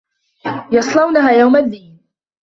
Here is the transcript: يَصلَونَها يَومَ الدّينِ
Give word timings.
يَصلَونَها 0.71 1.31
يَومَ 1.31 1.55
الدّينِ 1.55 2.01